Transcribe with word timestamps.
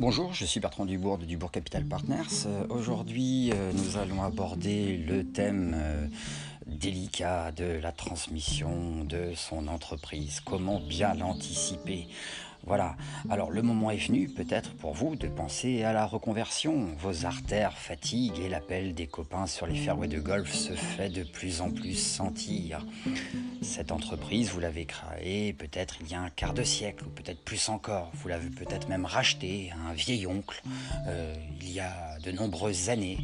Bonjour, 0.00 0.32
je 0.32 0.44
suis 0.44 0.60
Bertrand 0.60 0.84
Dubourg 0.84 1.18
de 1.18 1.24
Dubourg 1.24 1.50
Capital 1.50 1.84
Partners. 1.84 2.46
Euh, 2.46 2.64
Aujourd'hui, 2.68 3.50
euh, 3.52 3.72
nous 3.72 3.96
allons 3.96 4.22
aborder 4.22 4.96
le 4.96 5.24
thème 5.24 5.74
euh, 5.76 6.06
délicat 6.68 7.50
de 7.50 7.64
la 7.64 7.90
transmission 7.90 9.04
de 9.04 9.32
son 9.34 9.66
entreprise. 9.66 10.40
Comment 10.44 10.78
bien 10.78 11.14
l'anticiper? 11.14 12.06
Voilà. 12.66 12.96
Alors 13.30 13.50
le 13.50 13.62
moment 13.62 13.90
est 13.90 13.96
venu 13.96 14.28
peut-être 14.28 14.74
pour 14.74 14.92
vous 14.94 15.16
de 15.16 15.28
penser 15.28 15.84
à 15.84 15.92
la 15.92 16.06
reconversion. 16.06 16.88
Vos 16.98 17.24
artères 17.24 17.76
fatiguent 17.78 18.40
et 18.40 18.48
l'appel 18.48 18.94
des 18.94 19.06
copains 19.06 19.46
sur 19.46 19.66
les 19.66 19.76
fairways 19.76 20.08
de 20.08 20.20
golf 20.20 20.52
se 20.52 20.72
fait 20.72 21.08
de 21.08 21.22
plus 21.22 21.60
en 21.60 21.70
plus 21.70 21.94
sentir. 21.94 22.84
Cette 23.62 23.92
entreprise, 23.92 24.50
vous 24.50 24.60
l'avez 24.60 24.84
créée 24.84 25.52
peut-être 25.52 25.96
il 26.00 26.10
y 26.10 26.14
a 26.14 26.20
un 26.20 26.30
quart 26.30 26.54
de 26.54 26.62
siècle 26.62 27.04
ou 27.06 27.10
peut-être 27.10 27.42
plus 27.42 27.68
encore. 27.68 28.10
Vous 28.14 28.28
l'avez 28.28 28.50
peut-être 28.50 28.88
même 28.88 29.04
rachetée 29.04 29.72
à 29.72 29.90
un 29.90 29.94
vieil 29.94 30.26
oncle 30.26 30.62
euh, 31.06 31.34
il 31.60 31.72
y 31.72 31.80
a 31.80 32.18
de 32.24 32.32
nombreuses 32.32 32.90
années. 32.90 33.18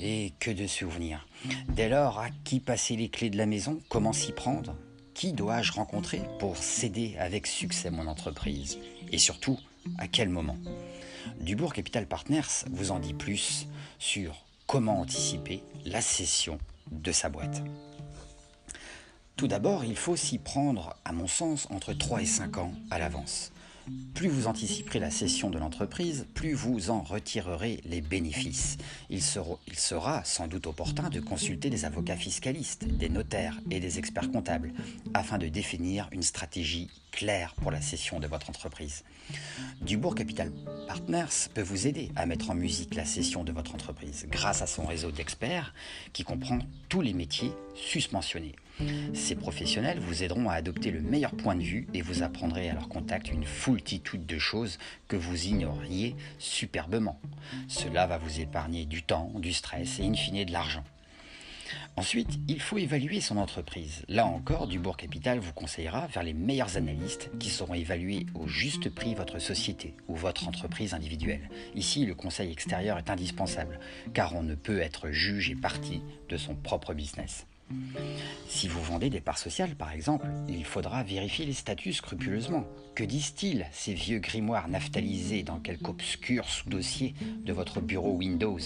Et 0.00 0.32
que 0.38 0.52
de 0.52 0.68
souvenirs. 0.68 1.26
Dès 1.70 1.88
lors, 1.88 2.20
à 2.20 2.28
qui 2.44 2.60
passer 2.60 2.94
les 2.94 3.08
clés 3.08 3.30
de 3.30 3.36
la 3.36 3.46
maison? 3.46 3.80
Comment 3.88 4.12
s'y 4.12 4.30
prendre? 4.30 4.76
Qui 5.18 5.32
dois-je 5.32 5.72
rencontrer 5.72 6.22
pour 6.38 6.56
céder 6.56 7.16
avec 7.18 7.48
succès 7.48 7.90
mon 7.90 8.06
entreprise 8.06 8.78
Et 9.10 9.18
surtout, 9.18 9.58
à 9.98 10.06
quel 10.06 10.28
moment? 10.28 10.56
Dubourg 11.40 11.72
Capital 11.72 12.06
Partners 12.06 12.64
vous 12.70 12.92
en 12.92 13.00
dit 13.00 13.14
plus 13.14 13.66
sur 13.98 14.44
comment 14.68 15.00
anticiper 15.00 15.60
la 15.84 16.00
cession 16.02 16.60
de 16.92 17.10
sa 17.10 17.30
boîte. 17.30 17.64
Tout 19.34 19.48
d'abord, 19.48 19.84
il 19.84 19.96
faut 19.96 20.14
s'y 20.14 20.38
prendre, 20.38 20.94
à 21.04 21.10
mon 21.12 21.26
sens, 21.26 21.66
entre 21.70 21.94
3 21.94 22.22
et 22.22 22.26
5 22.26 22.58
ans 22.58 22.72
à 22.92 23.00
l'avance. 23.00 23.50
Plus 24.14 24.28
vous 24.28 24.46
anticiperez 24.46 24.98
la 24.98 25.10
cession 25.10 25.50
de 25.50 25.58
l'entreprise, 25.58 26.26
plus 26.34 26.52
vous 26.52 26.90
en 26.90 27.02
retirerez 27.02 27.80
les 27.84 28.00
bénéfices. 28.00 28.76
Il 29.10 29.22
sera, 29.22 30.24
sans 30.24 30.48
doute 30.48 30.66
opportun 30.66 31.08
de 31.08 31.20
consulter 31.20 31.70
des 31.70 31.84
avocats 31.84 32.16
fiscalistes, 32.16 32.84
des 32.84 33.08
notaires 33.08 33.60
et 33.70 33.80
des 33.80 33.98
experts 33.98 34.30
comptables 34.30 34.72
afin 35.14 35.38
de 35.38 35.48
définir 35.48 36.08
une 36.12 36.22
stratégie 36.22 36.90
claire 37.12 37.54
pour 37.62 37.70
la 37.70 37.80
cession 37.80 38.20
de 38.20 38.26
votre 38.26 38.50
entreprise. 38.50 39.04
Dubourg 39.82 40.14
Capital 40.14 40.52
Partners 40.86 41.48
peut 41.54 41.62
vous 41.62 41.86
aider 41.86 42.10
à 42.16 42.26
mettre 42.26 42.50
en 42.50 42.54
musique 42.54 42.94
la 42.94 43.04
cession 43.04 43.44
de 43.44 43.52
votre 43.52 43.74
entreprise 43.74 44.26
grâce 44.28 44.62
à 44.62 44.66
son 44.66 44.84
réseau 44.86 45.10
d'experts 45.10 45.74
qui 46.12 46.24
comprend 46.24 46.58
tous 46.88 47.00
les 47.00 47.12
métiers 47.12 47.52
susmentionnés. 47.74 48.54
Ces 49.14 49.34
professionnels 49.34 49.98
vous 49.98 50.22
aideront 50.22 50.48
à 50.48 50.54
adopter 50.54 50.90
le 50.90 51.00
meilleur 51.00 51.32
point 51.32 51.56
de 51.56 51.62
vue 51.62 51.86
et 51.94 52.02
vous 52.02 52.22
apprendrez 52.22 52.70
à 52.70 52.74
leur 52.74 52.88
contact 52.88 53.30
une 53.30 53.44
foultitude 53.44 54.26
de 54.26 54.38
choses 54.38 54.78
que 55.08 55.16
vous 55.16 55.46
ignoriez 55.46 56.14
superbement. 56.38 57.20
Cela 57.68 58.06
va 58.06 58.18
vous 58.18 58.40
épargner 58.40 58.84
du 58.84 59.02
temps, 59.02 59.32
du 59.36 59.52
stress 59.52 59.98
et 59.98 60.04
in 60.04 60.14
fine 60.14 60.44
de 60.44 60.52
l'argent. 60.52 60.84
Ensuite, 61.96 62.38
il 62.46 62.60
faut 62.60 62.78
évaluer 62.78 63.20
son 63.20 63.36
entreprise. 63.36 64.04
Là 64.08 64.26
encore, 64.26 64.68
Dubourg 64.68 64.96
Capital 64.96 65.38
vous 65.40 65.52
conseillera 65.52 66.06
vers 66.06 66.22
les 66.22 66.32
meilleurs 66.32 66.76
analystes 66.76 67.30
qui 67.38 67.50
sauront 67.50 67.74
évaluer 67.74 68.26
au 68.34 68.46
juste 68.46 68.88
prix 68.88 69.14
votre 69.14 69.38
société 69.38 69.94
ou 70.06 70.14
votre 70.14 70.46
entreprise 70.46 70.94
individuelle. 70.94 71.50
Ici, 71.74 72.06
le 72.06 72.14
conseil 72.14 72.52
extérieur 72.52 72.98
est 72.98 73.10
indispensable, 73.10 73.80
car 74.14 74.36
on 74.36 74.42
ne 74.42 74.54
peut 74.54 74.80
être 74.80 75.10
juge 75.10 75.50
et 75.50 75.56
partie 75.56 76.02
de 76.28 76.36
son 76.36 76.54
propre 76.54 76.94
business. 76.94 77.46
Si 78.48 78.66
vous 78.66 78.82
vendez 78.82 79.10
des 79.10 79.20
parts 79.20 79.38
sociales, 79.38 79.76
par 79.76 79.92
exemple, 79.92 80.26
il 80.48 80.64
faudra 80.64 81.02
vérifier 81.02 81.44
les 81.44 81.52
statuts 81.52 81.92
scrupuleusement. 81.92 82.64
Que 82.94 83.04
disent-ils, 83.04 83.66
ces 83.72 83.94
vieux 83.94 84.18
grimoires 84.18 84.68
naphthalisés 84.68 85.42
dans 85.42 85.60
quelque 85.60 85.90
obscur 85.90 86.48
sous-dossier 86.48 87.14
de 87.44 87.52
votre 87.52 87.80
bureau 87.80 88.12
Windows? 88.12 88.58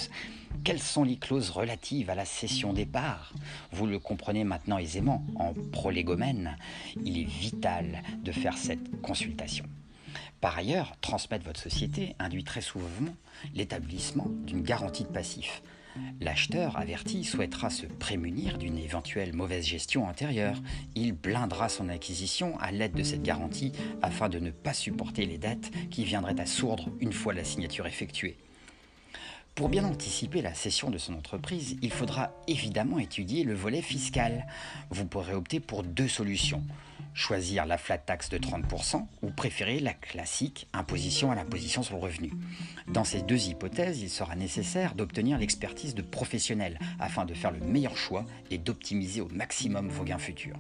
Quelles 0.65 0.81
sont 0.81 1.05
les 1.05 1.17
clauses 1.17 1.51
relatives 1.51 2.11
à 2.11 2.15
la 2.15 2.25
cession 2.25 2.73
des 2.73 2.87
parts? 2.87 3.33
Vous 3.73 3.87
le 3.87 3.99
comprenez 3.99 4.45
maintenant 4.45 4.79
aisément, 4.79 5.25
en 5.35 5.53
prolégomène, 5.73 6.57
il 7.05 7.19
est 7.19 7.29
vital 7.29 8.03
de 8.23 8.33
faire 8.33 8.57
cette 8.57 9.01
consultation. 9.03 9.65
Par 10.41 10.57
ailleurs, 10.57 10.95
transmettre 11.01 11.45
votre 11.45 11.61
société 11.61 12.15
induit 12.19 12.45
très 12.45 12.61
souvent 12.61 13.15
l'établissement 13.55 14.27
d'une 14.47 14.63
garantie 14.63 15.05
de 15.05 15.09
passif. 15.09 15.63
L'acheteur 16.21 16.79
averti 16.79 17.25
souhaitera 17.25 17.71
se 17.71 17.87
prémunir 17.87 18.59
d'une 18.59 18.79
éventuelle 18.79 19.35
mauvaise 19.35 19.67
gestion 19.67 20.07
antérieure. 20.07 20.57
Il 20.95 21.13
blindera 21.13 21.69
son 21.69 21.89
acquisition 21.89 22.59
à 22.61 22.71
l'aide 22.73 22.95
de 22.95 23.03
cette 23.03 23.23
garantie 23.23 23.73
afin 24.03 24.29
de 24.29 24.39
ne 24.39 24.51
pas 24.51 24.75
supporter 24.75 25.27
les 25.27 25.39
dettes 25.39 25.71
qui 25.91 26.05
viendraient 26.05 26.41
à 26.41 26.47
sourdre 26.47 26.89
une 27.01 27.13
fois 27.13 27.35
la 27.35 27.45
signature 27.45 27.87
effectuée. 27.87 28.37
Pour 29.55 29.69
bien 29.69 29.85
anticiper 29.85 30.41
la 30.41 30.55
cession 30.55 30.89
de 30.89 30.97
son 30.97 31.13
entreprise, 31.13 31.77
il 31.83 31.91
faudra 31.91 32.33
évidemment 32.49 32.99
étudier 32.99 33.45
le 33.45 33.53
volet 33.53 33.83
fiscal. 33.83 34.47
Vous 34.89 35.05
pourrez 35.05 35.35
opter 35.35 35.61
pour 35.61 35.83
deux 35.83 36.09
solutions. 36.09 36.65
Choisir 37.13 37.67
la 37.67 37.77
flat 37.77 37.99
tax 37.99 38.31
de 38.31 38.39
30% 38.39 39.07
ou 39.21 39.31
préférer 39.31 39.79
la 39.79 39.93
classique 39.93 40.69
imposition 40.73 41.31
à 41.31 41.35
l'imposition 41.35 41.83
sur 41.83 41.97
le 41.97 42.03
revenu. 42.03 42.33
Dans 42.89 43.05
ces 43.05 43.21
deux 43.21 43.49
hypothèses, 43.49 44.01
il 44.01 44.09
sera 44.09 44.37
nécessaire 44.37 44.95
d'obtenir 44.95 45.37
l'expertise 45.37 45.95
de 45.95 46.01
professionnels 46.01 46.79
afin 46.99 47.27
de 47.27 47.35
faire 47.35 47.51
le 47.51 47.61
meilleur 47.61 47.99
choix 47.99 48.25
et 48.51 48.57
d'optimiser 48.57 49.21
au 49.21 49.29
maximum 49.29 49.91
vos 49.91 50.05
gains 50.05 50.19
futurs. 50.19 50.59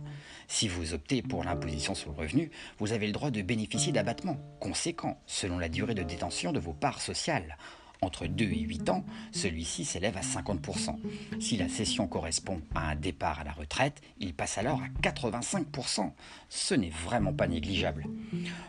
Si 0.48 0.68
vous 0.68 0.92
optez 0.92 1.22
pour 1.22 1.44
l'imposition 1.44 1.94
sur 1.94 2.10
le 2.12 2.18
revenu, 2.18 2.50
vous 2.78 2.92
avez 2.92 3.06
le 3.06 3.14
droit 3.14 3.30
de 3.30 3.40
bénéficier 3.40 3.90
d'abattements 3.90 4.38
conséquents 4.60 5.18
selon 5.26 5.58
la 5.58 5.70
durée 5.70 5.94
de 5.94 6.02
détention 6.02 6.52
de 6.52 6.60
vos 6.60 6.74
parts 6.74 7.00
sociales. 7.00 7.56
Entre 8.02 8.26
2 8.26 8.44
et 8.44 8.58
8 8.58 8.90
ans, 8.90 9.04
celui-ci 9.30 9.84
s'élève 9.84 10.16
à 10.16 10.22
50%. 10.22 10.96
Si 11.40 11.56
la 11.56 11.68
cession 11.68 12.08
correspond 12.08 12.60
à 12.74 12.90
un 12.90 12.96
départ 12.96 13.38
à 13.38 13.44
la 13.44 13.52
retraite, 13.52 14.00
il 14.18 14.34
passe 14.34 14.58
alors 14.58 14.82
à 14.82 14.88
85%. 15.00 16.10
Ce 16.48 16.74
n'est 16.74 16.90
vraiment 16.90 17.32
pas 17.32 17.46
négligeable. 17.46 18.06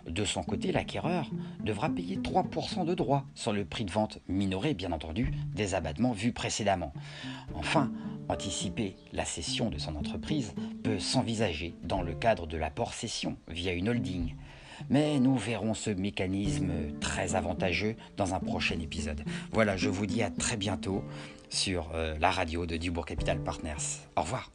De 0.08 0.24
son 0.24 0.44
côté, 0.44 0.72
l'acquéreur 0.72 1.32
devra 1.60 1.90
payer 1.90 2.18
3% 2.18 2.86
de 2.86 2.94
droits 2.94 3.26
sur 3.34 3.54
le 3.54 3.66
prix 3.66 3.86
de 3.86 3.92
vente, 3.92 4.20
minoré 4.28 4.76
bien 4.76 4.92
entendu 4.92 5.32
des 5.56 5.74
abattements 5.74 6.12
vus 6.12 6.32
précédemment. 6.32 6.94
Enfin, 7.56 7.92
anticiper 8.30 8.96
la 9.14 9.26
cession 9.26 9.72
de 9.72 9.80
son 9.80 9.96
entreprise 9.96 10.54
peut 10.84 11.00
s'envisager 11.00 11.74
dans 11.84 12.04
le 12.04 12.14
cadre 12.14 12.46
de 12.46 12.58
l'apport-cession 12.58 13.36
via 13.48 13.74
une 13.74 13.90
holding. 13.90 14.36
Mais 14.90 15.20
nous 15.20 15.38
verrons 15.38 15.74
ce 15.74 15.90
mécanisme 15.90 16.72
très 17.00 17.36
avantageux 17.36 17.96
dans 18.18 18.34
un 18.34 18.40
prochain 18.40 18.80
épisode. 18.80 19.24
Voilà, 19.52 19.78
je 19.78 19.90
vous 19.90 20.06
dis 20.06 20.24
à 20.24 20.30
très 20.30 20.58
bientôt 20.58 21.04
sur 21.50 21.92
euh, 21.94 22.16
la 22.20 22.32
radio 22.32 22.66
de 22.66 22.78
Dubourg 22.78 23.06
Capital 23.06 23.40
Partners. 23.44 24.02
Au 24.16 24.22
revoir. 24.22 24.52